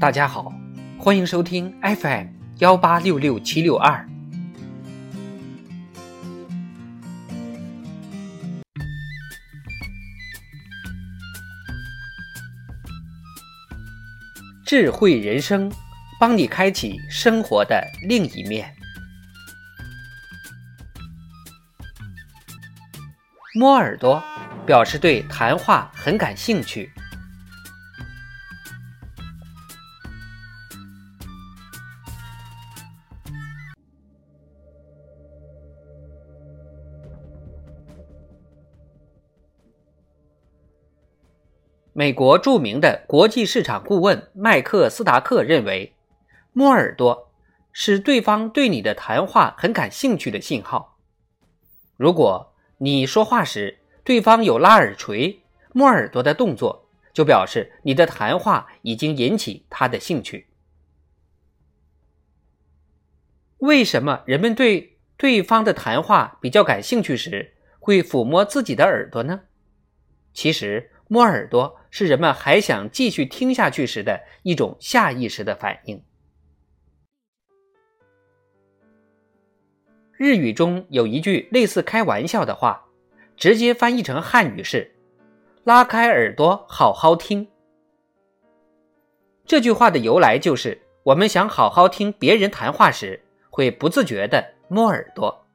[0.00, 0.52] 大家好，
[0.96, 2.28] 欢迎收听 FM
[2.58, 4.08] 幺八六六七六二。
[14.64, 15.68] 智慧人生，
[16.20, 18.72] 帮你开启生活的另一面。
[23.56, 24.22] 摸耳朵，
[24.64, 26.88] 表示对谈话很感兴趣。
[41.98, 45.96] 美国著名的国际市场顾问麦克斯达克认为，
[46.52, 47.32] 摸耳朵
[47.72, 50.96] 是对方对你的谈话很感兴趣的信号。
[51.96, 60.46] 如果你说话时对方有拉耳垂、摸耳朵的动作，就表示你的谈话已经引起他的兴趣。
[63.56, 69.40] 为什么人们对对方的谈话比较感兴趣时会抚摸自己的耳朵呢？
[70.32, 70.92] 其实。
[71.08, 76.02] 摸耳朵是人们还想继续听下去时的一种下意识的反应。
[80.12, 82.84] 日语中有一句类似开玩笑的话，
[83.36, 84.96] 直接翻译成汉语是
[85.64, 87.48] “拉开耳朵好好听”。
[89.46, 95.46] 这句话的由来就是，我们想好好听别人谈话时，会不自觉的摸耳朵。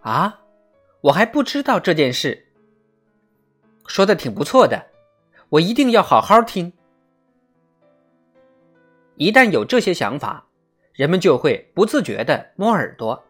[0.00, 0.40] 啊，
[1.02, 2.45] 我还不知道这件事。
[3.86, 4.86] 说的挺不错的，
[5.48, 6.72] 我一定要好好听。
[9.16, 10.46] 一旦有这些想法，
[10.92, 13.24] 人们就会不自觉的摸耳朵。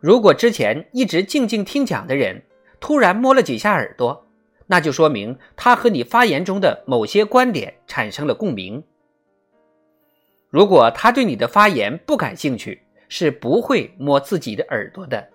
[0.00, 2.42] 如果之前一直静静听讲的人
[2.80, 4.26] 突然摸了几下耳朵，
[4.66, 8.82] 那就说明他和你发言中的某些观点产生了共鸣。
[10.48, 15.28] 如果他对你的发言不感兴趣，是不会摸自己的耳朵的。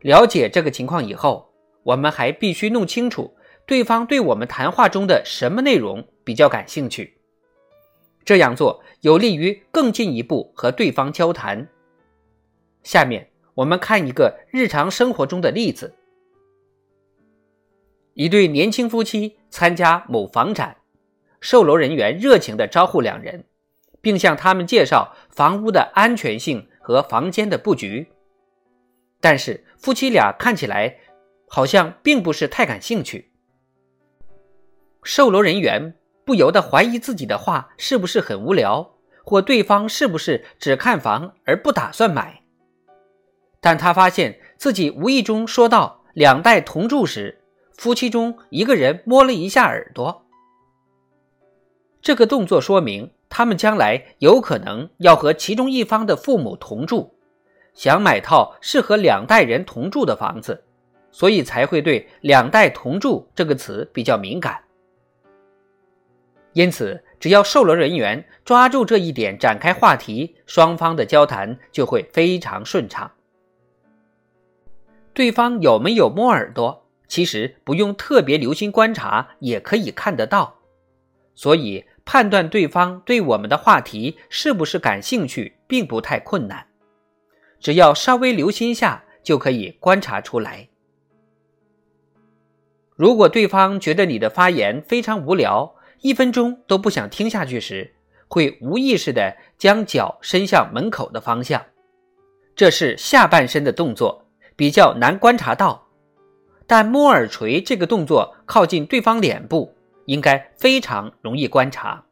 [0.00, 1.51] 了解这个情况以后。
[1.84, 7.18] 我们还必须弄清楚对方对我们谈话中的什么内容比较感兴趣，
[8.24, 11.68] 这样做有利于更进一步和对方交谈。
[12.84, 15.94] 下面我们看一个日常生活中的例子：
[18.14, 20.76] 一对年轻夫妻参加某房展，
[21.40, 23.44] 售楼人员热情地招呼两人，
[24.00, 28.08] 并向他们介绍房屋的安全性和房间的布局。
[29.20, 30.98] 但是夫妻俩看起来。
[31.54, 33.30] 好像并不是太感兴趣。
[35.02, 42.40] 售楼人员不由得怀疑自己的话是不是很无聊，或对方是不是只看房而不打算买。
[43.60, 47.42] 但他发现自己无意中说到两代同住时，
[47.76, 50.24] 夫妻中一个人摸了一下耳朵。
[52.00, 57.14] 这个动作说明他们将来有可能要和其中一方的父母同住，
[57.74, 60.64] 想买套适合两代人同住的房子。
[61.12, 64.64] 所以才会对“两代同住”这个词比较敏感。
[66.54, 73.10] 因此，只要售楼人员抓住这一点展开话题，双方的交谈就会非常顺畅。
[75.14, 80.58] 对方有没有摸耳朵，其实不用特别留心观察也可以看得到。
[81.34, 86.66] 所以，判断对方对我们的话题是不是感兴趣，并不太困难，
[87.60, 90.68] 只要稍微留心下就可以观察出来。
[92.94, 97.94] 如果对方觉得你的发言非常无聊，一分钟都不想听下去时，
[98.28, 101.64] 会无意识地将脚伸向门口的方向，
[102.54, 104.26] 这是下半身的动作，
[104.56, 105.86] 比较难观察到。
[106.66, 109.74] 但摸耳垂这个动作靠近对方脸部，
[110.06, 112.04] 应该非常容易观察。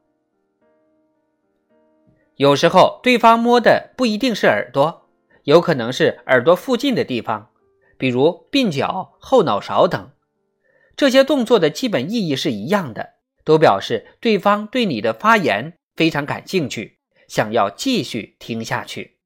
[2.36, 5.08] 有时候对方摸的不一定是耳朵，
[5.44, 7.50] 有可能是耳朵附近的地方，
[7.98, 10.10] 比如鬓角、后脑勺等。
[10.96, 13.14] 这些动作的基本意义是一样的，
[13.44, 16.98] 都表示对方对你的发言非常感兴趣，
[17.28, 19.19] 想要继续听下去。